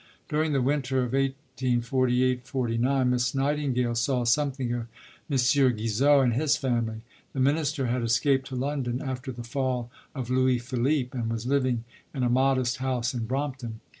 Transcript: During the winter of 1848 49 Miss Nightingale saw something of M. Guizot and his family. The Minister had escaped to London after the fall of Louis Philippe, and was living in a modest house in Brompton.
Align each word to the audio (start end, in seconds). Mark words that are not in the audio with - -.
During 0.29 0.51
the 0.53 0.63
winter 0.63 0.97
of 1.03 1.13
1848 1.13 2.47
49 2.47 3.09
Miss 3.11 3.35
Nightingale 3.35 3.93
saw 3.93 4.23
something 4.23 4.73
of 4.73 4.87
M. 5.29 5.37
Guizot 5.75 6.23
and 6.23 6.33
his 6.33 6.57
family. 6.57 7.01
The 7.33 7.39
Minister 7.39 7.85
had 7.85 8.01
escaped 8.01 8.47
to 8.47 8.55
London 8.55 8.99
after 8.99 9.31
the 9.31 9.43
fall 9.43 9.91
of 10.15 10.31
Louis 10.31 10.57
Philippe, 10.57 11.15
and 11.15 11.29
was 11.31 11.45
living 11.45 11.83
in 12.15 12.23
a 12.23 12.29
modest 12.29 12.77
house 12.77 13.13
in 13.13 13.27
Brompton. 13.27 13.79